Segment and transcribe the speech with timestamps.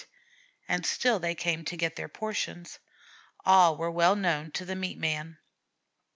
[0.67, 2.79] And still they came to get their portions.
[3.45, 5.37] All were well known to the meat man.